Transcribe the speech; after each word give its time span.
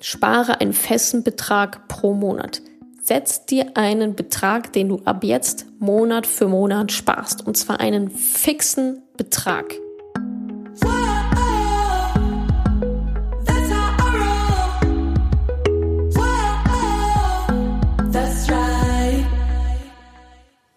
spare 0.00 0.60
einen 0.60 0.72
festen 0.72 1.22
Betrag 1.22 1.86
pro 1.86 2.14
Monat. 2.14 2.62
Setz 3.02 3.44
dir 3.44 3.72
einen 3.74 4.14
Betrag, 4.14 4.72
den 4.72 4.88
du 4.88 5.00
ab 5.04 5.24
jetzt 5.24 5.66
Monat 5.78 6.26
für 6.26 6.48
Monat 6.48 6.90
sparst. 6.90 7.46
Und 7.46 7.56
zwar 7.56 7.80
einen 7.80 8.10
fixen 8.10 9.02
Betrag. 9.16 9.74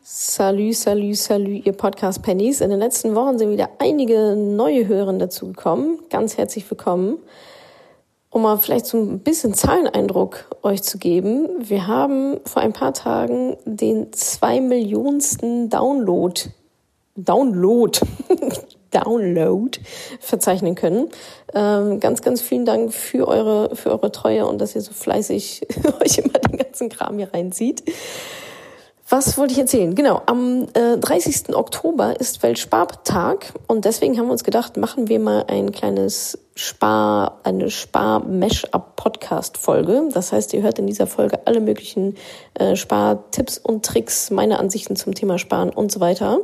Salü, 0.02 0.74
salü, 0.74 1.14
salü, 1.14 1.62
ihr 1.64 1.74
Podcast 1.74 2.24
Pennies. 2.24 2.60
In 2.60 2.72
den 2.72 2.80
letzten 2.80 3.16
Wochen 3.16 3.38
sind 3.38 3.52
wieder 3.52 3.70
einige 3.80 4.36
neue 4.36 4.88
Hörer 4.88 5.14
dazugekommen. 5.14 6.00
Ganz 6.10 6.38
herzlich 6.38 6.70
willkommen. 6.70 7.20
Um 8.34 8.42
mal 8.42 8.58
vielleicht 8.58 8.88
so 8.88 8.98
ein 8.98 9.20
bisschen 9.20 9.54
Zahleneindruck 9.54 10.46
euch 10.64 10.82
zu 10.82 10.98
geben. 10.98 11.50
Wir 11.60 11.86
haben 11.86 12.40
vor 12.46 12.64
ein 12.64 12.74
paar 12.74 12.92
Tagen 12.92 13.58
den 13.64 14.12
zwei 14.12 14.60
Millionensten 14.60 15.70
Download, 15.70 16.42
Download, 17.16 18.00
Download 18.90 19.80
verzeichnen 20.20 20.74
können. 20.74 21.10
Ähm, 21.54 22.00
ganz, 22.00 22.24
ganz 22.24 22.42
vielen 22.42 22.66
Dank 22.66 22.92
für 22.92 23.28
eure, 23.28 23.76
für 23.76 23.92
eure 23.92 24.12
Treue 24.12 24.48
und 24.48 24.60
dass 24.60 24.74
ihr 24.74 24.82
so 24.82 24.94
fleißig 24.94 25.68
euch 26.04 26.18
immer 26.18 26.40
den 26.40 26.58
ganzen 26.58 26.90
Kram 26.90 27.20
hier 27.20 27.32
reinzieht. 27.32 27.84
Was 29.10 29.38
wollte 29.38 29.54
ich 29.54 29.60
erzählen? 29.60 29.94
Genau, 29.94 30.24
am 30.26 30.70
äh, 30.74 30.98
30. 30.98 31.56
Oktober 31.56 32.20
ist 32.20 32.42
Weltspartag 32.42 33.54
und 33.68 33.86
deswegen 33.86 34.18
haben 34.18 34.26
wir 34.26 34.32
uns 34.32 34.44
gedacht, 34.44 34.76
machen 34.76 35.08
wir 35.08 35.20
mal 35.20 35.46
ein 35.50 35.72
kleines 35.72 36.40
Spar, 36.56 37.40
eine 37.44 37.70
Spar-Mesh-Up-Podcast-Folge. 37.72 40.10
Das 40.14 40.32
heißt, 40.32 40.54
ihr 40.54 40.62
hört 40.62 40.80
in 40.80 40.88
dieser 40.88 41.08
Folge 41.08 41.40
alle 41.46 41.60
möglichen 41.62 42.16
äh, 42.54 42.76
Spartipps 42.76 43.58
und 43.58 43.84
Tricks, 43.86 44.30
meine 44.30 44.60
Ansichten 44.60 44.96
zum 44.96 45.16
Thema 45.16 45.40
Sparen 45.40 45.72
und 45.72 45.92
so 45.92 46.00
weiter. 46.00 46.40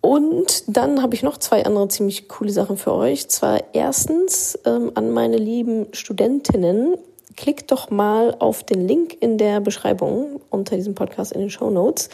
Und 0.00 0.64
dann 0.66 1.02
habe 1.02 1.14
ich 1.14 1.22
noch 1.22 1.36
zwei 1.36 1.66
andere 1.66 1.88
ziemlich 1.88 2.28
coole 2.28 2.50
Sachen 2.50 2.78
für 2.78 2.94
euch. 2.94 3.28
Zwar 3.28 3.62
erstens 3.74 4.58
ähm, 4.64 4.92
an 4.94 5.10
meine 5.10 5.36
lieben 5.36 5.88
Studentinnen 5.92 6.96
klickt 7.36 7.70
doch 7.70 7.90
mal 7.90 8.34
auf 8.38 8.64
den 8.64 8.86
Link 8.86 9.16
in 9.20 9.38
der 9.38 9.60
Beschreibung 9.60 10.40
unter 10.50 10.76
diesem 10.76 10.94
Podcast 10.94 11.32
in 11.32 11.40
den 11.40 11.50
Show 11.50 11.70
Notes, 11.70 12.08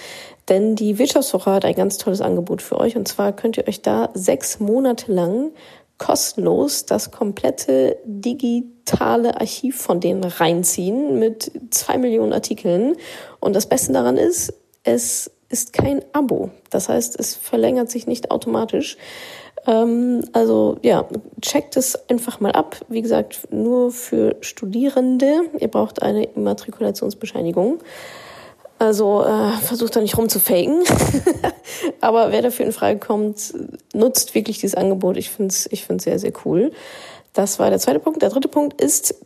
denn 0.48 0.76
die 0.76 0.98
Wirtschaftswoche 0.98 1.50
hat 1.50 1.64
ein 1.64 1.74
ganz 1.74 1.98
tolles 1.98 2.20
Angebot 2.20 2.62
für 2.62 2.78
euch 2.78 2.96
und 2.96 3.08
zwar 3.08 3.32
könnt 3.32 3.56
ihr 3.56 3.66
euch 3.66 3.82
da 3.82 4.10
sechs 4.14 4.60
Monate 4.60 5.12
lang 5.12 5.50
kostenlos 5.98 6.86
das 6.86 7.10
komplette 7.10 7.98
digitale 8.04 9.40
Archiv 9.40 9.80
von 9.80 10.00
denen 10.00 10.24
reinziehen 10.24 11.18
mit 11.18 11.50
zwei 11.70 11.98
Millionen 11.98 12.32
Artikeln 12.32 12.96
und 13.40 13.56
das 13.56 13.66
Beste 13.66 13.92
daran 13.92 14.16
ist, 14.16 14.52
es 14.84 15.30
ist 15.48 15.72
kein 15.72 16.04
Abo. 16.12 16.50
Das 16.70 16.88
heißt, 16.88 17.18
es 17.18 17.34
verlängert 17.34 17.90
sich 17.90 18.06
nicht 18.06 18.30
automatisch. 18.30 18.96
Ähm, 19.66 20.24
also 20.32 20.78
ja, 20.82 21.06
checkt 21.40 21.76
es 21.76 22.08
einfach 22.08 22.40
mal 22.40 22.52
ab. 22.52 22.76
Wie 22.88 23.02
gesagt, 23.02 23.48
nur 23.50 23.90
für 23.90 24.36
Studierende. 24.40 25.42
Ihr 25.58 25.68
braucht 25.68 26.02
eine 26.02 26.24
Immatrikulationsbescheinigung. 26.24 27.78
Also 28.86 29.24
äh, 29.24 29.50
versucht 29.62 29.96
da 29.96 30.00
nicht 30.00 30.16
rumzufaken. 30.16 30.84
Aber 32.00 32.30
wer 32.30 32.40
dafür 32.40 32.66
in 32.66 32.72
Frage 32.72 33.00
kommt, 33.00 33.52
nutzt 33.92 34.36
wirklich 34.36 34.60
dieses 34.60 34.76
Angebot. 34.76 35.16
Ich 35.16 35.30
finde 35.30 35.50
es 35.50 35.68
ich 35.72 35.84
find's 35.84 36.04
sehr, 36.04 36.20
sehr 36.20 36.32
cool. 36.44 36.70
Das 37.32 37.58
war 37.58 37.68
der 37.68 37.80
zweite 37.80 37.98
Punkt. 37.98 38.22
Der 38.22 38.30
dritte 38.30 38.46
Punkt 38.46 38.80
ist, 38.80 39.16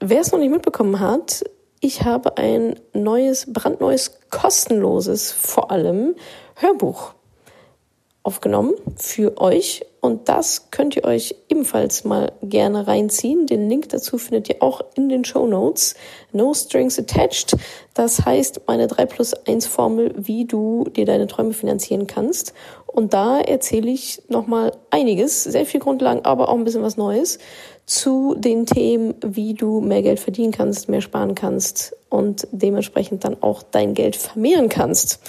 wer 0.00 0.22
es 0.22 0.32
noch 0.32 0.38
nicht 0.38 0.50
mitbekommen 0.50 1.00
hat, 1.00 1.44
ich 1.80 2.02
habe 2.02 2.38
ein 2.38 2.76
neues, 2.94 3.52
brandneues, 3.52 4.18
kostenloses, 4.30 5.32
vor 5.32 5.70
allem 5.70 6.14
Hörbuch 6.54 7.13
aufgenommen 8.24 8.74
für 8.96 9.38
euch 9.38 9.84
und 10.04 10.28
das 10.28 10.70
könnt 10.70 10.96
ihr 10.96 11.04
euch 11.04 11.34
ebenfalls 11.48 12.04
mal 12.04 12.32
gerne 12.42 12.86
reinziehen. 12.86 13.46
Den 13.46 13.70
Link 13.70 13.88
dazu 13.88 14.18
findet 14.18 14.50
ihr 14.50 14.62
auch 14.62 14.82
in 14.96 15.08
den 15.08 15.24
Show 15.24 15.46
Notes. 15.46 15.94
No 16.30 16.52
Strings 16.52 16.98
Attached. 16.98 17.56
Das 17.94 18.26
heißt, 18.26 18.62
meine 18.66 18.86
3 18.86 19.06
plus 19.06 19.32
1 19.32 19.66
Formel, 19.66 20.12
wie 20.18 20.44
du 20.44 20.84
dir 20.84 21.06
deine 21.06 21.26
Träume 21.26 21.54
finanzieren 21.54 22.06
kannst. 22.06 22.52
Und 22.86 23.14
da 23.14 23.40
erzähle 23.40 23.90
ich 23.90 24.20
nochmal 24.28 24.72
einiges, 24.90 25.42
sehr 25.44 25.64
viel 25.64 25.80
Grundlagen, 25.80 26.24
aber 26.26 26.50
auch 26.50 26.54
ein 26.54 26.64
bisschen 26.64 26.82
was 26.82 26.98
Neues 26.98 27.38
zu 27.86 28.34
den 28.36 28.66
Themen, 28.66 29.14
wie 29.24 29.54
du 29.54 29.80
mehr 29.80 30.02
Geld 30.02 30.20
verdienen 30.20 30.52
kannst, 30.52 30.90
mehr 30.90 31.00
sparen 31.00 31.34
kannst 31.34 31.96
und 32.10 32.46
dementsprechend 32.52 33.24
dann 33.24 33.42
auch 33.42 33.62
dein 33.62 33.94
Geld 33.94 34.16
vermehren 34.16 34.68
kannst 34.68 35.20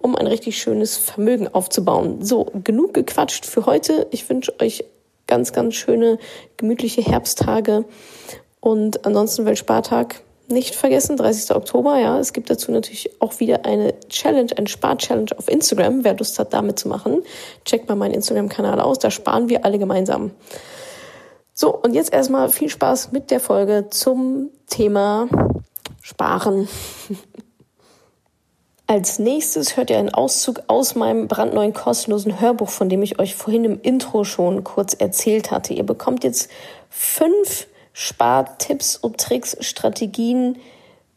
um 0.00 0.16
ein 0.16 0.26
richtig 0.26 0.60
schönes 0.60 0.96
Vermögen 0.96 1.48
aufzubauen. 1.48 2.24
So, 2.24 2.46
genug 2.64 2.94
gequatscht 2.94 3.46
für 3.46 3.66
heute. 3.66 4.06
Ich 4.10 4.28
wünsche 4.28 4.52
euch 4.60 4.84
ganz, 5.26 5.52
ganz 5.52 5.74
schöne, 5.74 6.18
gemütliche 6.56 7.02
Herbsttage 7.02 7.84
und 8.60 9.06
ansonsten 9.06 9.46
Weltspartag 9.46 10.22
nicht 10.48 10.74
vergessen, 10.74 11.16
30. 11.16 11.54
Oktober, 11.54 11.98
ja. 11.98 12.18
Es 12.18 12.32
gibt 12.32 12.50
dazu 12.50 12.72
natürlich 12.72 13.10
auch 13.20 13.38
wieder 13.38 13.64
eine 13.64 13.94
Challenge, 14.08 14.50
ein 14.56 14.66
Spar-Challenge 14.66 15.30
auf 15.36 15.48
Instagram. 15.48 16.02
Wer 16.02 16.16
Lust 16.16 16.38
hat, 16.38 16.52
damit 16.52 16.78
zu 16.78 16.88
machen, 16.88 17.22
checkt 17.64 17.88
mal 17.88 17.94
meinen 17.94 18.14
Instagram-Kanal 18.14 18.80
aus. 18.80 18.98
Da 18.98 19.10
sparen 19.10 19.48
wir 19.48 19.64
alle 19.64 19.78
gemeinsam. 19.78 20.32
So, 21.54 21.74
und 21.74 21.94
jetzt 21.94 22.12
erstmal 22.12 22.48
viel 22.48 22.68
Spaß 22.68 23.12
mit 23.12 23.30
der 23.30 23.38
Folge 23.38 23.86
zum 23.90 24.50
Thema 24.66 25.28
Sparen. 26.02 26.68
Als 28.90 29.20
nächstes 29.20 29.76
hört 29.76 29.90
ihr 29.90 29.98
einen 29.98 30.12
Auszug 30.12 30.64
aus 30.66 30.96
meinem 30.96 31.28
brandneuen 31.28 31.72
kostenlosen 31.72 32.40
Hörbuch, 32.40 32.70
von 32.70 32.88
dem 32.88 33.04
ich 33.04 33.20
euch 33.20 33.36
vorhin 33.36 33.64
im 33.64 33.80
Intro 33.80 34.24
schon 34.24 34.64
kurz 34.64 34.94
erzählt 34.94 35.52
hatte. 35.52 35.74
Ihr 35.74 35.84
bekommt 35.84 36.24
jetzt 36.24 36.50
fünf 36.88 37.68
Spartipps 37.92 38.96
und 38.96 39.18
Tricks, 39.18 39.56
Strategien 39.60 40.58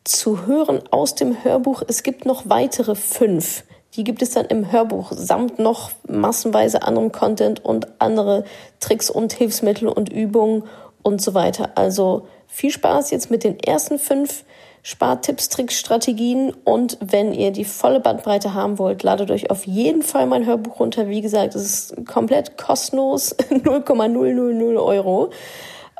zu 0.03 0.45
hören 0.45 0.83
aus 0.91 1.15
dem 1.15 1.43
Hörbuch. 1.43 1.81
Es 1.87 2.03
gibt 2.03 2.27
noch 2.27 2.47
weitere 2.47 2.93
fünf. 2.93 3.63
Die 3.95 4.03
gibt 4.03 4.21
es 4.21 4.29
dann 4.29 4.45
im 4.45 4.71
Hörbuch 4.71 5.11
samt 5.11 5.57
noch 5.57 5.89
massenweise 6.07 6.83
anderem 6.83 7.11
Content 7.11 7.65
und 7.65 7.87
andere 7.99 8.43
Tricks 8.81 9.09
und 9.09 9.33
Hilfsmittel 9.33 9.87
und 9.87 10.13
Übungen 10.13 10.65
und 11.01 11.23
so 11.23 11.33
weiter. 11.33 11.71
Also 11.73 12.27
viel 12.45 12.69
Spaß 12.69 13.09
jetzt 13.09 13.31
mit 13.31 13.43
den 13.43 13.59
ersten 13.59 13.97
fünf 13.97 14.43
Spartipps, 14.85 15.47
Tricks, 15.47 15.79
Strategien 15.79 16.53
und 16.65 16.97
wenn 16.99 17.31
ihr 17.31 17.51
die 17.51 17.63
volle 17.63 18.01
Bandbreite 18.01 18.53
haben 18.53 18.77
wollt, 18.79 19.01
ladet 19.01 19.31
euch 19.31 19.49
auf 19.49 19.65
jeden 19.65 20.01
Fall 20.01 20.25
mein 20.25 20.45
Hörbuch 20.45 20.81
runter. 20.81 21.07
Wie 21.07 21.21
gesagt, 21.21 21.55
es 21.55 21.63
ist 21.63 22.05
komplett 22.05 22.57
kostenlos, 22.57 23.33
0,000 23.49 24.77
Euro. 24.77 25.29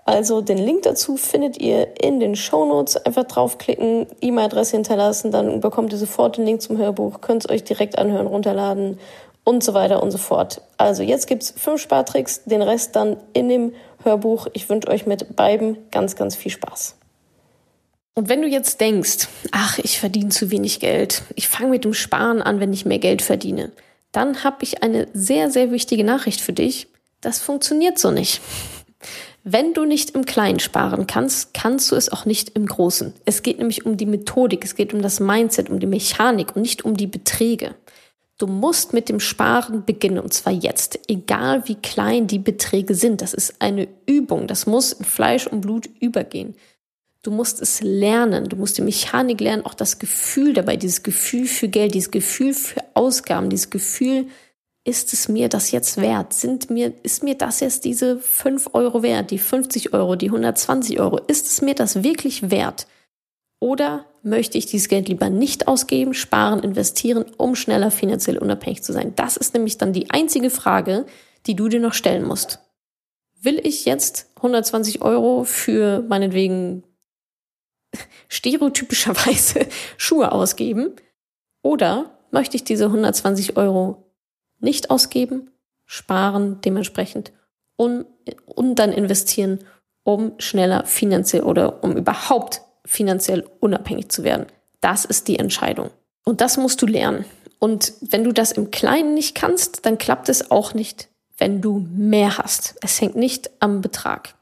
Also 0.06 0.42
den 0.42 0.58
Link 0.58 0.82
dazu 0.82 1.16
findet 1.16 1.58
ihr 1.58 2.02
in 2.02 2.20
den 2.20 2.36
Show 2.36 2.66
Notes. 2.66 2.98
Einfach 2.98 3.24
draufklicken, 3.24 4.06
E-Mail-Adresse 4.20 4.76
hinterlassen, 4.76 5.32
dann 5.32 5.62
bekommt 5.62 5.94
ihr 5.94 5.98
sofort 5.98 6.36
den 6.36 6.46
Link 6.46 6.62
zum 6.62 6.78
Hörbuch, 6.78 7.22
könnt 7.22 7.46
es 7.46 7.50
euch 7.50 7.64
direkt 7.64 7.98
anhören, 7.98 8.28
runterladen 8.28 9.00
und 9.46 9.64
so 9.64 9.74
weiter 9.74 10.04
und 10.04 10.12
so 10.12 10.18
fort. 10.18 10.62
Also 10.76 11.04
jetzt 11.04 11.28
gibt's 11.28 11.54
fünf 11.56 11.82
Spartricks, 11.82 12.44
den 12.44 12.62
Rest 12.62 12.98
dann 12.98 13.16
in 13.32 13.48
dem 13.48 13.74
Hörbuch. 14.04 14.48
Ich 14.52 14.68
wünsche 14.68 14.90
euch 14.90 15.06
mit 15.06 15.38
beiden 15.38 15.78
ganz, 15.90 16.18
ganz 16.18 16.36
viel 16.36 16.52
Spaß. 16.52 16.98
Und 18.16 18.30
wenn 18.30 18.42
du 18.42 18.48
jetzt 18.48 18.80
denkst, 18.80 19.28
ach, 19.52 19.80
ich 19.80 20.00
verdiene 20.00 20.30
zu 20.30 20.52
wenig 20.52 20.80
Geld, 20.80 21.24
ich 21.36 21.48
fange 21.48 21.72
mit 21.72 21.84
dem 21.84 21.96
Sparen 21.96 22.42
an, 22.42 22.60
wenn 22.60 22.72
ich 22.72 22.86
mehr 22.86 23.00
Geld 23.00 23.24
verdiene, 23.24 23.72
dann 24.12 24.44
habe 24.44 24.58
ich 24.62 24.84
eine 24.84 25.08
sehr, 25.14 25.50
sehr 25.50 25.72
wichtige 25.72 26.04
Nachricht 26.04 26.40
für 26.40 26.54
dich. 26.54 26.88
Das 27.22 27.40
funktioniert 27.40 27.98
so 27.98 28.12
nicht. 28.12 28.42
Wenn 29.44 29.74
du 29.74 29.84
nicht 29.84 30.12
im 30.12 30.26
Kleinen 30.26 30.60
sparen 30.60 31.08
kannst, 31.08 31.54
kannst 31.54 31.92
du 31.92 31.96
es 31.96 32.10
auch 32.10 32.26
nicht 32.26 32.52
im 32.56 32.66
Großen. 32.66 33.14
Es 33.26 33.42
geht 33.42 33.58
nämlich 33.58 33.86
um 33.86 33.98
die 33.98 34.06
Methodik, 34.06 34.64
es 34.64 34.76
geht 34.76 34.94
um 34.94 35.02
das 35.02 35.20
Mindset, 35.20 35.70
um 35.70 35.80
die 35.80 35.88
Mechanik 35.88 36.56
und 36.56 36.62
nicht 36.62 36.86
um 36.86 36.96
die 36.96 37.08
Beträge. 37.08 37.76
Du 38.38 38.48
musst 38.48 38.94
mit 38.94 39.10
dem 39.10 39.20
Sparen 39.20 39.86
beginnen 39.86 40.20
und 40.20 40.34
zwar 40.34 40.54
jetzt, 40.54 41.00
egal 41.08 41.68
wie 41.68 41.76
klein 41.76 42.28
die 42.28 42.40
Beträge 42.40 42.96
sind. 42.96 43.22
Das 43.22 43.34
ist 43.34 43.56
eine 43.60 43.88
Übung, 44.06 44.48
das 44.48 44.66
muss 44.66 44.94
in 44.94 45.06
Fleisch 45.06 45.48
und 45.48 45.62
Blut 45.62 45.90
übergehen. 46.00 46.56
Du 47.24 47.32
musst 47.32 47.62
es 47.62 47.82
lernen, 47.82 48.50
du 48.50 48.58
musst 48.58 48.78
die 48.78 48.82
Mechanik 48.82 49.40
lernen, 49.40 49.66
auch 49.66 49.74
das 49.74 49.98
Gefühl 49.98 50.54
dabei, 50.54 50.76
dieses 50.76 51.04
Gefühl 51.04 51.48
für 51.48 51.70
Geld, 51.70 51.94
dieses 51.94 52.12
Gefühl 52.12 52.54
für 52.54 52.84
Ausgaben, 52.96 53.50
dieses 53.50 53.70
Gefühl, 53.70 54.28
ist 54.84 55.14
es 55.14 55.30
mir 55.30 55.48
das 55.48 55.72
jetzt 55.72 56.02
wert? 56.02 56.34
Sind 56.34 56.70
mir, 56.70 56.94
ist 57.04 57.24
mir 57.24 57.36
das 57.36 57.62
jetzt 57.62 57.86
diese 57.86 58.18
5 58.18 58.72
Euro 58.74 59.02
wert, 59.02 59.32
die 59.32 59.38
50 59.38 59.94
Euro, 59.94 60.18
die 60.18 60.26
120 60.26 61.00
Euro? 61.00 61.18
Ist 61.28 61.48
es 61.48 61.62
mir 61.62 61.74
das 61.74 62.04
wirklich 62.04 62.52
wert? 62.52 62.88
Oder 63.62 64.06
möchte 64.24 64.58
ich 64.58 64.66
dieses 64.66 64.90
Geld 64.90 65.08
lieber 65.08 65.30
nicht 65.30 65.70
ausgeben, 65.70 66.14
sparen, 66.14 66.62
investieren, 66.62 67.24
um 67.38 67.56
schneller 67.56 67.92
finanziell 67.92 68.38
unabhängig 68.38 68.84
zu 68.84 68.92
sein? 68.92 69.14
Das 69.16 69.38
ist 69.38 69.54
nämlich 69.54 69.78
dann 69.78 69.94
die 69.94 70.12
einzige 70.12 70.50
Frage, 70.50 71.06
die 71.46 71.56
du 71.56 71.70
dir 71.70 71.80
noch 71.80 71.94
stellen 71.94 72.28
musst. 72.28 72.60
Will 73.40 73.62
ich 73.64 73.86
jetzt 73.86 74.30
120 74.36 75.02
Euro 75.02 75.46
für 75.46 76.04
meinetwegen 76.10 76.84
stereotypischerweise 78.30 79.68
Schuhe 79.98 80.32
ausgeben? 80.32 80.96
Oder 81.62 82.12
möchte 82.32 82.56
ich 82.56 82.64
diese 82.64 82.86
120 82.86 83.58
Euro 83.58 84.12
nicht 84.60 84.90
ausgeben, 84.90 85.52
sparen 85.86 86.62
dementsprechend 86.62 87.32
und, 87.76 88.06
und 88.46 88.76
dann 88.76 88.92
investieren, 88.92 89.60
um 90.04 90.34
schneller 90.40 90.86
finanziell 90.86 91.44
oder 91.44 91.84
um 91.84 91.96
überhaupt 91.96 92.62
finanziell 92.86 93.46
unabhängig 93.60 94.10
zu 94.10 94.24
werden? 94.24 94.48
Das 94.82 95.06
ist 95.06 95.28
die 95.28 95.40
Entscheidung. 95.40 95.92
Und 96.26 96.42
das 96.42 96.58
musst 96.58 96.82
du 96.82 96.86
lernen. 96.86 97.26
Und 97.60 97.94
wenn 98.02 98.26
du 98.26 98.34
das 98.34 98.52
im 98.52 98.72
Kleinen 98.72 99.14
nicht 99.14 99.36
kannst, 99.36 99.86
dann 99.86 99.98
klappt 99.98 100.28
es 100.28 100.52
auch 100.52 100.74
nicht, 100.74 101.08
wenn 101.38 101.62
du 101.62 101.86
mehr 101.90 102.38
hast. 102.38 102.76
Es 102.82 103.00
hängt 103.00 103.16
nicht 103.16 103.50
am 103.60 103.82
Betrag. 103.82 104.36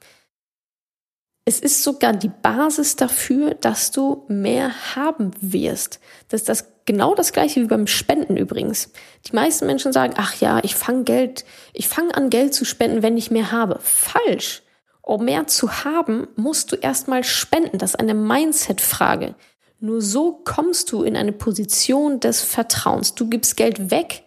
Es 1.51 1.59
ist 1.59 1.83
sogar 1.83 2.13
die 2.13 2.30
Basis 2.30 2.95
dafür, 2.95 3.56
dass 3.56 3.92
du 3.92 4.24
mehr 4.30 4.95
haben 4.95 5.31
wirst. 5.42 6.00
Das 6.30 6.39
ist 6.39 6.48
das 6.48 6.68
genau 6.86 7.13
das 7.13 7.33
gleiche 7.33 7.59
wie 7.59 7.65
beim 7.65 7.88
Spenden 7.88 8.38
übrigens. 8.38 8.94
Die 9.27 9.36
meisten 9.36 9.65
Menschen 9.65 9.92
sagen, 9.92 10.13
ach 10.15 10.39
ja, 10.39 10.62
ich 10.63 10.75
fange 10.75 11.03
Geld, 11.03 11.44
ich 11.74 11.89
fange 11.89 12.15
an 12.15 12.30
Geld 12.30 12.53
zu 12.53 12.63
spenden, 12.63 13.03
wenn 13.03 13.18
ich 13.18 13.31
mehr 13.31 13.51
habe. 13.51 13.80
Falsch. 13.83 14.63
Um 15.01 15.25
mehr 15.25 15.45
zu 15.48 15.83
haben, 15.83 16.25
musst 16.38 16.71
du 16.71 16.77
erstmal 16.77 17.25
spenden. 17.25 17.80
Das 17.80 17.95
ist 17.95 18.00
eine 18.00 18.13
Mindset-Frage. 18.13 19.36
Nur 19.81 20.01
so 20.01 20.31
kommst 20.45 20.89
du 20.94 21.03
in 21.03 21.18
eine 21.18 21.33
Position 21.33 22.21
des 22.21 22.42
Vertrauens. 22.42 23.13
Du 23.13 23.27
gibst 23.27 23.57
Geld 23.57 23.92
weg 23.92 24.24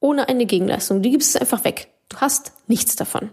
ohne 0.00 0.26
eine 0.26 0.46
Gegenleistung. 0.46 1.02
Du 1.02 1.10
gibst 1.10 1.34
es 1.34 1.36
einfach 1.38 1.64
weg. 1.64 1.88
Du 2.08 2.16
hast 2.16 2.52
nichts 2.66 2.96
davon 2.96 3.28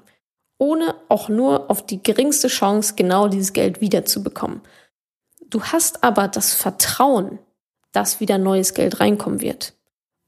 ohne 0.59 0.93
auch 1.07 1.29
nur 1.29 1.71
auf 1.71 1.83
die 1.83 2.03
geringste 2.03 2.49
Chance, 2.49 2.93
genau 2.95 3.27
dieses 3.27 3.53
Geld 3.53 3.81
wiederzubekommen. 3.81 4.61
Du 5.49 5.63
hast 5.63 6.03
aber 6.03 6.27
das 6.27 6.53
Vertrauen, 6.53 7.39
dass 7.91 8.19
wieder 8.19 8.37
neues 8.37 8.75
Geld 8.75 8.99
reinkommen 8.99 9.41
wird. 9.41 9.73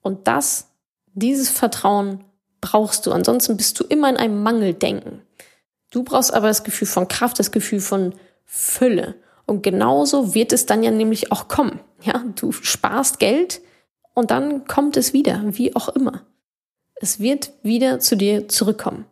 Und 0.02 0.28
das, 0.28 0.70
dieses 1.14 1.50
Vertrauen 1.50 2.24
brauchst 2.62 3.06
du. 3.06 3.12
Ansonsten 3.12 3.58
bist 3.58 3.80
du 3.80 3.84
immer 3.84 4.10
in 4.10 4.18
einem 4.18 4.42
Mangeldenken. 4.42 5.22
Du 5.92 6.04
brauchst 6.04 6.34
aber 6.34 6.48
das 6.48 6.64
Gefühl 6.64 6.88
von 6.88 7.08
Kraft, 7.08 7.38
das 7.38 7.52
Gefühl 7.52 7.82
von 7.82 8.16
Fülle. 8.46 9.16
Und 9.46 9.64
genauso 9.64 10.34
wird 10.34 10.54
es 10.54 10.66
dann 10.66 10.82
ja 10.82 10.92
nämlich 10.92 11.32
auch 11.32 11.50
kommen. 11.50 11.82
Ja, 12.02 12.24
du 12.36 12.54
sparst 12.54 13.20
Geld 13.20 13.62
und 14.14 14.32
dann 14.32 14.66
kommt 14.66 14.96
es 14.96 15.12
wieder, 15.12 15.44
wie 15.46 15.76
auch 15.76 15.90
immer. 15.90 16.26
Es 16.96 17.20
wird 17.20 17.52
wieder 17.64 18.00
zu 18.00 18.16
dir 18.16 18.48
zurückkommen 18.48 19.06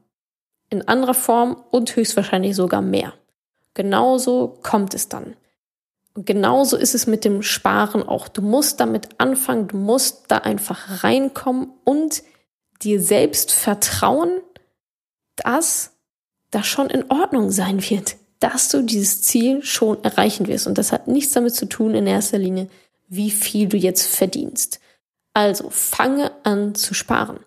in 0.70 0.88
anderer 0.88 1.14
Form 1.14 1.64
und 1.72 1.96
höchstwahrscheinlich 1.96 2.56
sogar 2.56 2.82
mehr. 2.82 3.14
Genauso 3.74 4.60
kommt 4.62 4.94
es 4.94 5.10
dann. 5.10 5.36
Und 6.14 6.26
genauso 6.26 6.76
ist 6.76 6.96
es 6.96 7.08
mit 7.08 7.24
dem 7.24 7.44
Sparen 7.44 8.04
auch. 8.04 8.28
Du 8.28 8.42
musst 8.42 8.80
damit 8.80 9.10
anfangen, 9.20 9.68
du 9.68 9.78
musst 9.78 10.26
da 10.28 10.40
einfach 10.40 11.04
reinkommen 11.04 11.72
und 11.86 12.24
dir 12.82 13.02
selbst 13.02 13.52
vertrauen, 13.52 14.42
dass 15.36 15.92
das 16.52 16.68
schon 16.68 16.90
in 16.90 17.10
Ordnung 17.10 17.52
sein 17.52 17.82
wird, 17.90 18.18
dass 18.40 18.70
du 18.70 18.82
dieses 18.82 19.22
Ziel 19.22 19.64
schon 19.64 20.04
erreichen 20.04 20.48
wirst. 20.48 20.68
Und 20.68 20.78
das 20.78 20.92
hat 20.92 21.08
nichts 21.08 21.34
damit 21.34 21.56
zu 21.56 21.68
tun 21.68 21.94
in 21.94 22.08
erster 22.08 22.38
Linie, 22.38 22.70
wie 23.08 23.32
viel 23.32 23.68
du 23.68 23.78
jetzt 23.78 24.14
verdienst. 24.16 24.80
Also 25.34 25.70
fange 25.70 26.32
an 26.44 26.76
zu 26.76 26.94
sparen. 26.94 27.40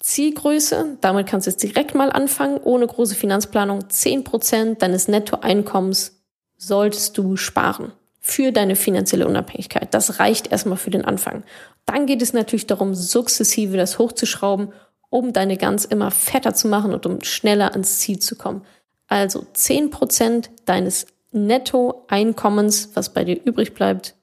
Zielgröße, 0.00 0.96
damit 1.00 1.26
kannst 1.26 1.46
du 1.46 1.50
jetzt 1.50 1.62
direkt 1.62 1.94
mal 1.94 2.10
anfangen, 2.10 2.58
ohne 2.58 2.86
große 2.86 3.14
Finanzplanung, 3.14 3.80
10% 3.80 4.78
deines 4.78 5.08
Nettoeinkommens 5.08 6.20
solltest 6.56 7.16
du 7.18 7.36
sparen 7.36 7.92
für 8.18 8.52
deine 8.52 8.76
finanzielle 8.76 9.26
Unabhängigkeit. 9.26 9.92
Das 9.94 10.18
reicht 10.18 10.52
erstmal 10.52 10.76
für 10.76 10.90
den 10.90 11.04
Anfang. 11.04 11.42
Dann 11.86 12.06
geht 12.06 12.22
es 12.22 12.32
natürlich 12.32 12.66
darum, 12.66 12.94
sukzessive 12.94 13.76
das 13.76 13.98
hochzuschrauben, 13.98 14.72
um 15.08 15.32
deine 15.32 15.56
Gans 15.56 15.84
immer 15.84 16.10
fetter 16.10 16.54
zu 16.54 16.68
machen 16.68 16.94
und 16.94 17.04
um 17.06 17.22
schneller 17.22 17.72
ans 17.72 17.98
Ziel 17.98 18.18
zu 18.18 18.36
kommen. 18.36 18.64
Also 19.08 19.46
10% 19.54 20.48
deines 20.66 21.06
Nettoeinkommens, 21.32 22.90
was 22.94 23.12
bei 23.12 23.24
dir 23.24 23.40
übrig 23.44 23.74
bleibt, 23.74 24.14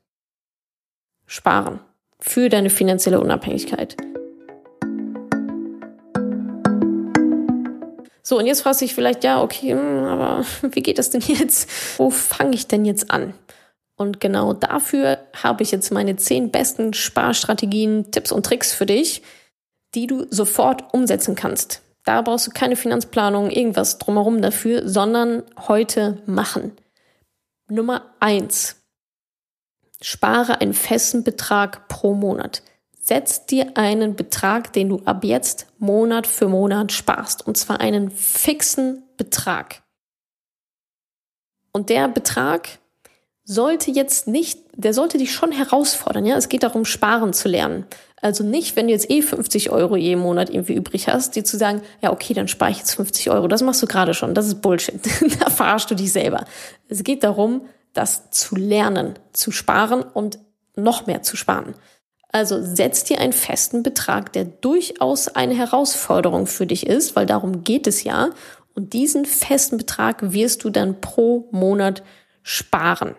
sparen 1.25 1.79
für 2.19 2.49
deine 2.49 2.69
finanzielle 2.69 3.19
Unabhängigkeit. 3.19 3.97
So, 8.27 8.37
und 8.37 8.45
jetzt 8.45 8.63
fragst 8.63 8.81
du 8.81 8.85
dich 8.85 8.93
vielleicht, 8.93 9.23
ja, 9.23 9.41
okay, 9.41 9.71
hm, 9.71 10.03
aber 10.03 10.43
wie 10.73 10.81
geht 10.81 10.97
das 10.97 11.09
denn 11.11 11.21
jetzt? 11.21 11.69
Wo 11.97 12.09
fange 12.09 12.55
ich 12.55 12.67
denn 12.67 12.83
jetzt 12.83 13.09
an? 13.09 13.33
Und 13.95 14.19
genau 14.19 14.51
dafür 14.51 15.19
habe 15.41 15.63
ich 15.63 15.71
jetzt 15.71 15.93
meine 15.93 16.17
zehn 16.17 16.51
besten 16.51 16.93
Sparstrategien, 16.93 18.11
Tipps 18.11 18.33
und 18.33 18.45
Tricks 18.45 18.73
für 18.73 18.85
dich, 18.85 19.21
die 19.95 20.07
du 20.07 20.27
sofort 20.29 20.93
umsetzen 20.93 21.35
kannst. 21.35 21.81
Da 22.03 22.21
brauchst 22.21 22.47
du 22.47 22.51
keine 22.51 22.75
Finanzplanung, 22.75 23.49
irgendwas 23.49 23.97
drumherum 23.97 24.41
dafür, 24.41 24.89
sondern 24.89 25.43
heute 25.69 26.21
machen. 26.25 26.73
Nummer 27.69 28.13
eins: 28.19 28.75
Spare 30.01 30.59
einen 30.59 30.73
festen 30.73 31.23
Betrag 31.23 31.87
pro 31.87 32.13
Monat. 32.13 32.61
Setz 33.07 33.45
dir 33.45 33.77
einen 33.77 34.17
Betrag, 34.17 34.73
den 34.73 34.89
du 34.89 35.01
ab 35.05 35.23
jetzt 35.23 35.67
Monat 35.77 36.27
für 36.27 36.49
Monat 36.49 36.91
sparst. 36.91 37.47
Und 37.47 37.57
zwar 37.57 37.79
einen 37.79 38.11
fixen 38.11 39.03
Betrag. 39.15 39.81
Und 41.71 41.87
der 41.87 42.09
Betrag 42.09 42.67
sollte 43.45 43.91
jetzt 43.91 44.27
nicht, 44.27 44.59
der 44.73 44.93
sollte 44.93 45.17
dich 45.17 45.31
schon 45.31 45.53
herausfordern. 45.53 46.25
Ja, 46.25 46.35
es 46.35 46.49
geht 46.49 46.63
darum, 46.63 46.83
sparen 46.83 47.31
zu 47.31 47.47
lernen. 47.47 47.85
Also 48.21 48.43
nicht, 48.43 48.75
wenn 48.75 48.87
du 48.87 48.91
jetzt 48.91 49.09
eh 49.09 49.21
50 49.21 49.69
Euro 49.69 49.95
jeden 49.95 50.19
Monat 50.19 50.49
irgendwie 50.49 50.73
übrig 50.73 51.07
hast, 51.07 51.37
dir 51.37 51.45
zu 51.45 51.55
sagen, 51.55 51.83
ja, 52.01 52.11
okay, 52.11 52.33
dann 52.33 52.49
spare 52.49 52.71
ich 52.71 52.79
jetzt 52.79 52.95
50 52.95 53.31
Euro. 53.31 53.47
Das 53.47 53.61
machst 53.61 53.81
du 53.81 53.87
gerade 53.87 54.15
schon. 54.15 54.33
Das 54.33 54.47
ist 54.47 54.61
Bullshit. 54.61 54.99
da 55.39 55.49
verarschst 55.49 55.89
du 55.89 55.95
dich 55.95 56.11
selber. 56.11 56.43
Es 56.89 57.05
geht 57.05 57.23
darum, 57.23 57.61
das 57.93 58.31
zu 58.31 58.57
lernen, 58.57 59.17
zu 59.31 59.51
sparen 59.51 60.01
und 60.01 60.39
noch 60.75 61.07
mehr 61.07 61.21
zu 61.21 61.37
sparen. 61.37 61.73
Also 62.29 62.61
setz 62.61 63.03
dir 63.03 63.19
einen 63.19 63.33
festen 63.33 63.83
Betrag, 63.83 64.33
der 64.33 64.45
durchaus 64.45 65.27
eine 65.29 65.55
Herausforderung 65.55 66.45
für 66.45 66.67
dich 66.67 66.85
ist, 66.85 67.15
weil 67.15 67.25
darum 67.25 67.63
geht 67.63 67.87
es 67.87 68.03
ja. 68.03 68.31
Und 68.73 68.93
diesen 68.93 69.25
festen 69.25 69.77
Betrag 69.77 70.33
wirst 70.33 70.63
du 70.63 70.69
dann 70.69 71.01
pro 71.01 71.47
Monat 71.51 72.03
sparen. 72.43 73.15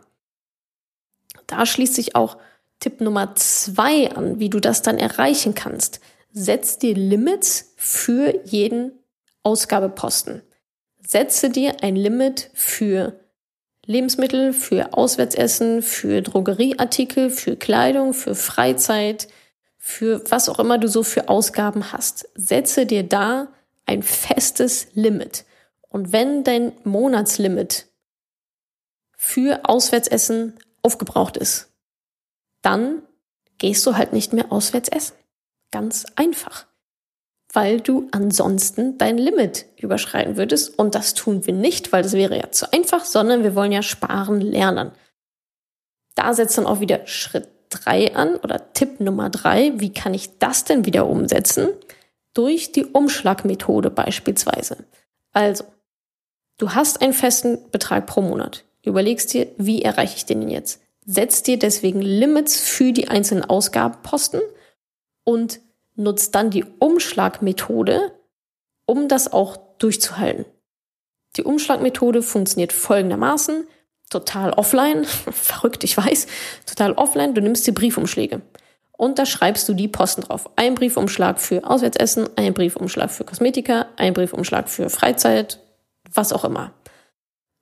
Da 1.46 1.66
schließt 1.66 1.94
sich 1.94 2.14
auch 2.14 2.36
Tipp 2.80 3.00
Nummer 3.00 3.34
zwei 3.34 4.10
an, 4.12 4.38
wie 4.38 4.50
du 4.50 4.60
das 4.60 4.82
dann 4.82 4.98
erreichen 4.98 5.54
kannst. 5.54 6.00
Setz 6.32 6.78
dir 6.78 6.94
Limits 6.94 7.72
für 7.76 8.40
jeden 8.44 8.92
Ausgabeposten. 9.42 10.42
Setze 11.04 11.50
dir 11.50 11.82
ein 11.82 11.96
Limit 11.96 12.50
für 12.54 13.18
Lebensmittel, 13.88 14.52
für 14.52 14.92
Auswärtsessen, 14.92 15.80
für 15.80 16.20
Drogerieartikel, 16.20 17.30
für 17.30 17.56
Kleidung, 17.56 18.12
für 18.12 18.34
Freizeit, 18.34 19.28
für 19.78 20.30
was 20.30 20.50
auch 20.50 20.58
immer 20.58 20.76
du 20.76 20.88
so 20.88 21.02
für 21.02 21.30
Ausgaben 21.30 21.90
hast. 21.90 22.28
Setze 22.34 22.84
dir 22.84 23.02
da 23.02 23.48
ein 23.86 24.02
festes 24.02 24.88
Limit. 24.92 25.46
Und 25.88 26.12
wenn 26.12 26.44
dein 26.44 26.72
Monatslimit 26.84 27.86
für 29.16 29.60
Auswärtsessen 29.64 30.58
aufgebraucht 30.82 31.38
ist, 31.38 31.72
dann 32.60 33.02
gehst 33.56 33.86
du 33.86 33.96
halt 33.96 34.12
nicht 34.12 34.34
mehr 34.34 34.52
auswärts 34.52 34.90
essen. 34.90 35.16
Ganz 35.70 36.04
einfach 36.14 36.67
weil 37.52 37.80
du 37.80 38.08
ansonsten 38.12 38.98
dein 38.98 39.16
Limit 39.16 39.66
überschreiten 39.76 40.36
würdest. 40.36 40.78
Und 40.78 40.94
das 40.94 41.14
tun 41.14 41.46
wir 41.46 41.54
nicht, 41.54 41.92
weil 41.92 42.02
das 42.02 42.12
wäre 42.12 42.36
ja 42.36 42.50
zu 42.50 42.72
einfach, 42.72 43.04
sondern 43.04 43.42
wir 43.42 43.54
wollen 43.54 43.72
ja 43.72 43.82
sparen 43.82 44.40
lernen. 44.40 44.92
Da 46.14 46.34
setzt 46.34 46.58
dann 46.58 46.66
auch 46.66 46.80
wieder 46.80 47.06
Schritt 47.06 47.48
drei 47.70 48.14
an 48.14 48.36
oder 48.36 48.72
Tipp 48.72 49.00
Nummer 49.00 49.30
drei. 49.30 49.72
Wie 49.76 49.92
kann 49.92 50.14
ich 50.14 50.38
das 50.38 50.64
denn 50.64 50.84
wieder 50.84 51.06
umsetzen? 51.06 51.68
Durch 52.34 52.72
die 52.72 52.84
Umschlagmethode 52.84 53.90
beispielsweise. 53.90 54.84
Also, 55.32 55.64
du 56.58 56.74
hast 56.74 57.00
einen 57.00 57.12
festen 57.12 57.70
Betrag 57.70 58.06
pro 58.06 58.20
Monat. 58.20 58.64
Überlegst 58.82 59.32
dir, 59.32 59.48
wie 59.56 59.82
erreiche 59.82 60.16
ich 60.16 60.26
den 60.26 60.48
jetzt? 60.48 60.80
Setzt 61.04 61.46
dir 61.46 61.58
deswegen 61.58 62.02
Limits 62.02 62.60
für 62.60 62.92
die 62.92 63.08
einzelnen 63.08 63.44
Ausgabenposten 63.44 64.40
und 65.24 65.60
nutzt 65.98 66.34
dann 66.34 66.50
die 66.50 66.64
Umschlagmethode, 66.78 68.12
um 68.86 69.08
das 69.08 69.32
auch 69.32 69.58
durchzuhalten. 69.78 70.46
Die 71.36 71.42
Umschlagmethode 71.42 72.22
funktioniert 72.22 72.72
folgendermaßen, 72.72 73.66
total 74.08 74.52
offline, 74.52 75.04
verrückt, 75.32 75.84
ich 75.84 75.96
weiß, 75.96 76.26
total 76.66 76.92
offline, 76.92 77.34
du 77.34 77.42
nimmst 77.42 77.66
die 77.66 77.72
Briefumschläge 77.72 78.40
und 78.98 79.18
da 79.18 79.26
schreibst 79.26 79.68
du 79.68 79.74
die 79.74 79.88
Posten 79.88 80.22
drauf. 80.22 80.50
Ein 80.56 80.74
Briefumschlag 80.74 81.40
für 81.40 81.64
Auswärtsessen, 81.64 82.28
ein 82.36 82.54
Briefumschlag 82.54 83.10
für 83.10 83.24
Kosmetika, 83.24 83.86
ein 83.96 84.12
Briefumschlag 84.12 84.68
für 84.68 84.90
Freizeit, 84.90 85.60
was 86.12 86.32
auch 86.32 86.44
immer. 86.44 86.72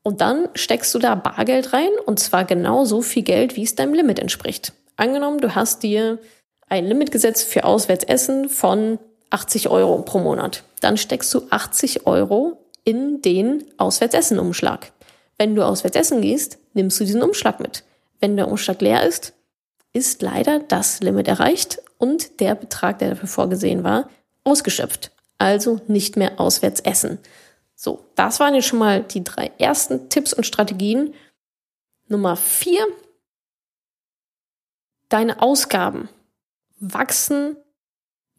Und 0.03 0.21
dann 0.21 0.49
steckst 0.55 0.95
du 0.95 0.99
da 0.99 1.15
Bargeld 1.15 1.73
rein 1.73 1.91
und 2.07 2.21
zwar 2.21 2.45
genau 2.45 2.85
so 2.85 3.03
viel 3.03 3.23
Geld, 3.23 3.57
wie 3.57 3.65
es 3.65 3.75
deinem 3.75 3.93
Limit 3.93 4.19
entspricht. 4.19 4.73
Angenommen, 4.97 5.39
du 5.39 5.55
hast 5.55 5.83
dir 5.83 6.19
ein 6.69 6.87
Limit 6.87 7.13
gesetzt 7.13 7.47
für 7.49 7.65
Auswärtsessen 7.65 8.49
von 8.49 8.99
80 9.31 9.69
Euro 9.69 10.03
pro 10.03 10.19
Monat. 10.19 10.65
Dann 10.81 10.97
steckst 10.97 11.33
du 11.35 11.47
80 11.51 12.07
Euro 12.07 12.59
in 12.85 13.23
den 13.23 13.65
Auswärtsessen-Umschlag. 13.79 14.93
Wenn 15.39 15.55
du 15.55 15.65
auswärts 15.65 15.97
essen 15.97 16.23
gehst, 16.23 16.59
nimmst 16.75 16.99
du 17.01 17.05
diesen 17.05 17.23
Umschlag 17.23 17.61
mit. 17.61 17.85
Wenn 18.21 18.37
der 18.37 18.49
Umschlag 18.49 18.81
leer 18.81 19.07
ist, 19.07 19.35
ist 19.93 20.23
leider 20.23 20.61
das 20.61 21.01
Limit 21.01 21.29
erreicht 21.29 21.81
und 21.99 22.41
der 22.41 22.55
Betrag, 22.55 22.99
der 22.99 23.11
dafür 23.11 23.29
vorgesehen 23.29 23.85
war, 23.85 24.09
ausgeschöpft. 24.45 25.11
Also 25.39 25.81
nicht 25.87 26.17
mehr 26.17 26.41
auswärts 26.41 26.81
essen. 26.81 27.19
So, 27.75 28.05
das 28.15 28.41
waren 28.41 28.55
jetzt 28.55 28.67
schon 28.67 28.79
mal 28.79 29.03
die 29.03 29.23
drei 29.23 29.51
ersten 29.59 30.09
Tipps 30.09 30.33
und 30.33 30.45
Strategien. 30.45 31.15
Nummer 32.09 32.37
vier. 32.37 32.87
Deine 35.09 35.43
Ausgaben 35.43 36.09
wachsen 36.79 37.57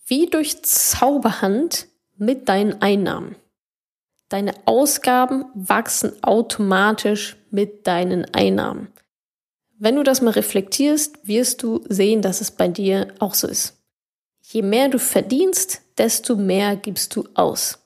wie 0.05 0.27
durch 0.27 0.63
Zauberhand 0.63 1.87
mit 2.17 2.47
deinen 2.49 2.81
Einnahmen. 2.81 3.35
Deine 4.29 4.53
Ausgaben 4.65 5.45
wachsen 5.53 6.11
automatisch 6.21 7.37
mit 7.49 7.87
deinen 7.87 8.25
Einnahmen. 8.33 8.87
Wenn 9.79 9.95
du 9.95 10.03
das 10.03 10.21
mal 10.21 10.31
reflektierst, 10.31 11.27
wirst 11.27 11.61
du 11.63 11.83
sehen, 11.87 12.21
dass 12.21 12.41
es 12.41 12.51
bei 12.51 12.67
dir 12.67 13.13
auch 13.19 13.33
so 13.33 13.47
ist. 13.47 13.77
Je 14.41 14.61
mehr 14.61 14.89
du 14.89 14.97
verdienst, 14.97 15.81
desto 15.97 16.35
mehr 16.35 16.75
gibst 16.75 17.15
du 17.15 17.27
aus. 17.35 17.79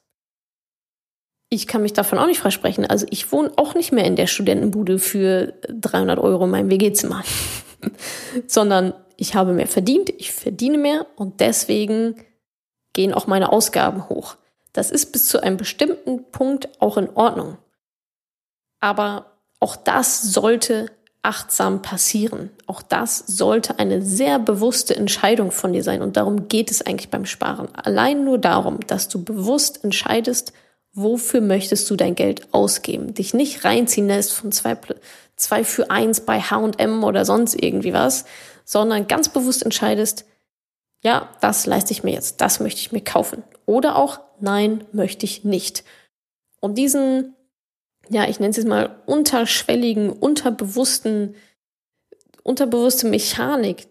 Ich 1.49 1.67
kann 1.67 1.81
mich 1.81 1.93
davon 1.93 2.17
auch 2.17 2.27
nicht 2.27 2.39
freisprechen. 2.39 2.85
Also 2.85 3.05
ich 3.09 3.31
wohne 3.31 3.51
auch 3.57 3.75
nicht 3.75 3.91
mehr 3.91 4.05
in 4.05 4.15
der 4.15 4.27
Studentenbude 4.27 4.99
für 4.99 5.53
300 5.67 6.17
Euro 6.17 6.45
in 6.45 6.51
meinem 6.51 6.69
WG-Zimmer, 6.69 7.23
sondern 8.47 8.93
ich 9.21 9.35
habe 9.35 9.53
mehr 9.53 9.67
verdient, 9.67 10.09
ich 10.09 10.31
verdiene 10.31 10.79
mehr 10.79 11.05
und 11.15 11.41
deswegen 11.41 12.15
gehen 12.93 13.13
auch 13.13 13.27
meine 13.27 13.51
Ausgaben 13.51 14.09
hoch. 14.09 14.35
Das 14.73 14.89
ist 14.89 15.11
bis 15.11 15.27
zu 15.27 15.43
einem 15.43 15.57
bestimmten 15.57 16.31
Punkt 16.31 16.69
auch 16.81 16.97
in 16.97 17.07
Ordnung. 17.11 17.59
Aber 18.79 19.27
auch 19.59 19.75
das 19.75 20.23
sollte 20.23 20.89
achtsam 21.21 21.83
passieren. 21.83 22.49
Auch 22.65 22.81
das 22.81 23.19
sollte 23.27 23.77
eine 23.77 24.01
sehr 24.01 24.39
bewusste 24.39 24.95
Entscheidung 24.95 25.51
von 25.51 25.71
dir 25.71 25.83
sein. 25.83 26.01
Und 26.01 26.17
darum 26.17 26.47
geht 26.47 26.71
es 26.71 26.81
eigentlich 26.81 27.11
beim 27.11 27.27
Sparen. 27.27 27.67
Allein 27.75 28.23
nur 28.25 28.39
darum, 28.39 28.79
dass 28.87 29.07
du 29.07 29.23
bewusst 29.23 29.83
entscheidest, 29.83 30.51
wofür 30.93 31.41
möchtest 31.41 31.87
du 31.91 31.95
dein 31.95 32.15
Geld 32.15 32.51
ausgeben. 32.55 33.13
Dich 33.13 33.35
nicht 33.35 33.65
reinziehen 33.65 34.07
lässt 34.07 34.33
von 34.33 34.51
zwei, 34.51 34.75
zwei 35.35 35.63
für 35.63 35.91
eins 35.91 36.21
bei 36.21 36.41
H&M 36.41 37.03
oder 37.03 37.23
sonst 37.23 37.53
irgendwie 37.53 37.93
was, 37.93 38.25
sondern 38.63 39.07
ganz 39.07 39.29
bewusst 39.29 39.63
entscheidest, 39.63 40.25
ja, 41.03 41.29
das 41.41 41.65
leiste 41.65 41.93
ich 41.93 42.03
mir 42.03 42.13
jetzt, 42.13 42.41
das 42.41 42.59
möchte 42.59 42.79
ich 42.79 42.91
mir 42.91 43.03
kaufen. 43.03 43.43
Oder 43.65 43.95
auch, 43.95 44.19
nein, 44.39 44.83
möchte 44.91 45.25
ich 45.25 45.43
nicht. 45.43 45.83
Und 46.59 46.77
diesen, 46.77 47.35
ja, 48.09 48.27
ich 48.27 48.39
nenne 48.39 48.51
es 48.51 48.57
jetzt 48.57 48.67
mal 48.67 49.01
unterschwelligen, 49.05 50.11
unterbewussten, 50.11 51.35
unterbewusste 52.43 53.07
Mechanik 53.07 53.87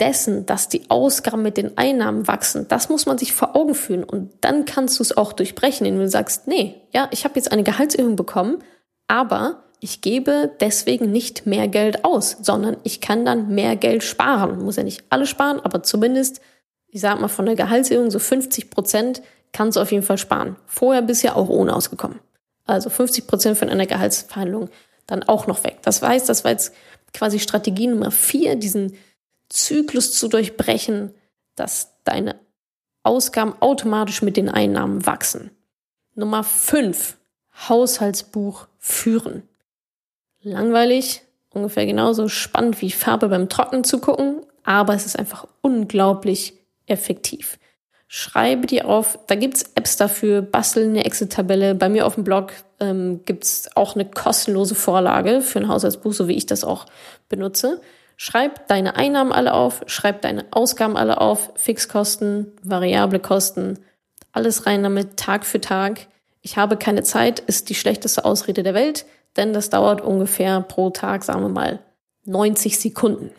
dessen, 0.00 0.46
dass 0.46 0.68
die 0.68 0.90
Ausgaben 0.90 1.42
mit 1.42 1.56
den 1.56 1.78
Einnahmen 1.78 2.26
wachsen, 2.26 2.66
das 2.66 2.88
muss 2.88 3.06
man 3.06 3.18
sich 3.18 3.32
vor 3.32 3.54
Augen 3.54 3.74
führen. 3.74 4.02
Und 4.02 4.32
dann 4.40 4.64
kannst 4.64 4.98
du 4.98 5.02
es 5.02 5.16
auch 5.16 5.32
durchbrechen, 5.32 5.86
indem 5.86 6.02
du 6.02 6.08
sagst, 6.08 6.48
nee, 6.48 6.80
ja, 6.92 7.08
ich 7.12 7.24
habe 7.24 7.36
jetzt 7.36 7.52
eine 7.52 7.62
Gehaltserhöhung 7.62 8.16
bekommen, 8.16 8.64
aber 9.06 9.62
ich 9.84 10.00
gebe 10.00 10.52
deswegen 10.60 11.10
nicht 11.10 11.44
mehr 11.44 11.66
Geld 11.66 12.04
aus, 12.04 12.36
sondern 12.40 12.76
ich 12.84 13.00
kann 13.00 13.24
dann 13.24 13.48
mehr 13.52 13.74
Geld 13.74 14.04
sparen. 14.04 14.62
Muss 14.62 14.76
ja 14.76 14.84
nicht 14.84 15.02
alles 15.10 15.28
sparen, 15.28 15.58
aber 15.58 15.82
zumindest, 15.82 16.40
ich 16.86 17.00
sag 17.00 17.20
mal, 17.20 17.26
von 17.26 17.46
der 17.46 17.56
Gehaltserhöhung 17.56 18.12
so 18.12 18.20
50 18.20 18.70
Prozent 18.70 19.22
kannst 19.50 19.76
du 19.76 19.80
auf 19.80 19.90
jeden 19.90 20.04
Fall 20.04 20.18
sparen. 20.18 20.54
Vorher 20.66 21.02
bisher 21.02 21.34
auch 21.34 21.48
ohne 21.48 21.74
ausgekommen. 21.74 22.20
Also 22.64 22.90
50 22.90 23.26
Prozent 23.26 23.58
von 23.58 23.68
einer 23.70 23.86
Gehaltsverhandlung 23.86 24.70
dann 25.08 25.24
auch 25.24 25.48
noch 25.48 25.64
weg. 25.64 25.78
Das 25.82 26.00
heißt, 26.00 26.28
das 26.28 26.44
war 26.44 26.52
jetzt 26.52 26.72
quasi 27.12 27.40
Strategie 27.40 27.88
Nummer 27.88 28.12
vier, 28.12 28.54
diesen 28.54 28.96
Zyklus 29.48 30.16
zu 30.16 30.28
durchbrechen, 30.28 31.12
dass 31.56 31.88
deine 32.04 32.36
Ausgaben 33.02 33.56
automatisch 33.58 34.22
mit 34.22 34.36
den 34.36 34.48
Einnahmen 34.48 35.06
wachsen. 35.06 35.50
Nummer 36.14 36.44
fünf, 36.44 37.16
Haushaltsbuch 37.68 38.68
führen 38.78 39.42
langweilig, 40.42 41.22
ungefähr 41.50 41.86
genauso 41.86 42.28
spannend 42.28 42.80
wie 42.80 42.90
Farbe 42.90 43.28
beim 43.28 43.48
Trocknen 43.48 43.84
zu 43.84 43.98
gucken, 43.98 44.40
aber 44.64 44.94
es 44.94 45.06
ist 45.06 45.18
einfach 45.18 45.46
unglaublich 45.60 46.54
effektiv. 46.86 47.58
Schreibe 48.08 48.66
dir 48.66 48.88
auf, 48.88 49.18
da 49.26 49.34
gibt's 49.34 49.72
Apps 49.74 49.96
dafür, 49.96 50.42
bastel 50.42 50.84
eine 50.84 51.06
Excel-Tabelle. 51.06 51.74
Bei 51.74 51.88
mir 51.88 52.06
auf 52.06 52.16
dem 52.16 52.24
Blog 52.24 52.52
ähm, 52.78 53.22
gibt's 53.24 53.70
auch 53.74 53.94
eine 53.94 54.04
kostenlose 54.04 54.74
Vorlage 54.74 55.40
für 55.40 55.60
ein 55.60 55.68
Haushaltsbuch, 55.68 56.12
so 56.12 56.28
wie 56.28 56.36
ich 56.36 56.44
das 56.44 56.62
auch 56.62 56.84
benutze. 57.30 57.80
Schreib 58.18 58.68
deine 58.68 58.96
Einnahmen 58.96 59.32
alle 59.32 59.54
auf, 59.54 59.82
schreib 59.86 60.20
deine 60.20 60.44
Ausgaben 60.50 60.98
alle 60.98 61.22
auf, 61.22 61.52
Fixkosten, 61.56 62.52
variable 62.62 63.18
Kosten, 63.18 63.78
alles 64.32 64.66
rein 64.66 64.82
damit, 64.82 65.16
Tag 65.16 65.46
für 65.46 65.60
Tag. 65.60 66.06
Ich 66.42 66.58
habe 66.58 66.76
keine 66.76 67.02
Zeit, 67.04 67.40
ist 67.40 67.70
die 67.70 67.74
schlechteste 67.74 68.26
Ausrede 68.26 68.62
der 68.62 68.74
Welt 68.74 69.06
denn 69.36 69.52
das 69.52 69.70
dauert 69.70 70.00
ungefähr 70.00 70.60
pro 70.60 70.90
Tag, 70.90 71.24
sagen 71.24 71.42
wir 71.42 71.48
mal, 71.48 71.80
90 72.24 72.78
Sekunden, 72.78 73.30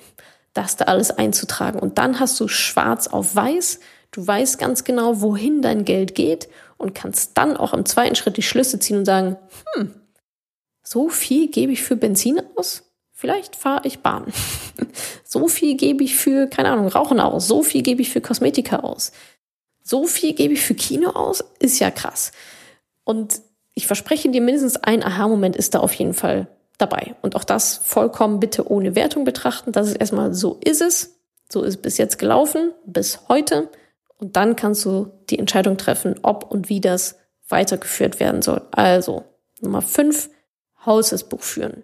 das 0.53 0.75
da 0.75 0.85
alles 0.85 1.12
einzutragen. 1.12 1.79
Und 1.79 1.97
dann 1.97 2.19
hast 2.19 2.39
du 2.39 2.47
schwarz 2.47 3.07
auf 3.07 3.35
weiß, 3.35 3.79
du 4.12 4.25
weißt 4.25 4.59
ganz 4.59 4.83
genau, 4.83 5.21
wohin 5.21 5.62
dein 5.62 5.85
Geld 5.85 6.15
geht 6.15 6.50
und 6.77 6.93
kannst 6.95 7.38
dann 7.38 7.57
auch 7.57 7.73
im 7.73 7.85
zweiten 7.85 8.15
Schritt 8.15 8.38
die 8.38 8.41
Schlüsse 8.41 8.79
ziehen 8.79 8.97
und 8.97 9.05
sagen, 9.05 9.38
hm, 9.73 9.93
so 10.83 11.09
viel 11.09 11.50
gebe 11.50 11.71
ich 11.71 11.81
für 11.81 11.95
Benzin 11.95 12.41
aus? 12.55 12.83
Vielleicht 13.12 13.55
fahre 13.55 13.88
ich 13.88 14.00
Bahn. 14.00 14.33
so 15.23 15.47
viel 15.47 15.77
gebe 15.77 16.03
ich 16.03 16.15
für, 16.15 16.47
keine 16.47 16.71
Ahnung, 16.71 16.88
Rauchen 16.88 17.21
aus. 17.21 17.47
So 17.47 17.63
viel 17.63 17.81
gebe 17.81 18.01
ich 18.01 18.09
für 18.09 18.19
Kosmetika 18.19 18.79
aus. 18.79 19.13
So 19.81 20.07
viel 20.07 20.33
gebe 20.33 20.53
ich 20.53 20.62
für 20.62 20.75
Kino 20.75 21.12
aus. 21.12 21.43
Ist 21.59 21.79
ja 21.79 21.89
krass. 21.89 22.33
Und 23.05 23.41
ich 23.74 23.88
verspreche 23.88 24.30
dir, 24.30 24.42
mindestens 24.42 24.77
ein 24.77 25.03
Aha-Moment 25.03 25.56
ist 25.56 25.74
da 25.74 25.80
auf 25.80 25.94
jeden 25.94 26.13
Fall 26.13 26.48
dabei. 26.77 27.15
Und 27.22 27.36
auch 27.36 27.44
das 27.44 27.77
vollkommen 27.77 28.39
bitte 28.39 28.70
ohne 28.70 28.96
Wertung 28.96 29.24
betrachten. 29.24 29.72
Das 29.72 29.88
ist 29.88 29.96
erstmal 29.96 30.34
so 30.34 30.60
ist 30.63 30.82
es. 30.82 31.20
So 31.51 31.62
ist 31.63 31.75
es 31.75 31.82
bis 31.82 31.98
jetzt 31.98 32.20
gelaufen, 32.20 32.72
bis 32.86 33.27
heute. 33.27 33.70
Und 34.18 34.36
dann 34.36 34.56
kannst 34.56 34.86
du 34.86 35.12
die 35.30 35.39
Entscheidung 35.39 35.77
treffen, 35.77 36.15
ob 36.24 36.50
und 36.51 36.70
wie 36.70 36.82
das 36.82 37.18
weitergeführt 37.50 38.20
werden 38.20 38.42
soll. 38.42 38.62
Also, 38.72 39.25
Nummer 39.60 39.82
fünf, 39.82 40.30
Hausesbuch 40.86 41.42
führen. 41.42 41.84